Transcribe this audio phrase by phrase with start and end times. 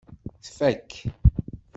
[0.43, 0.87] Tfak.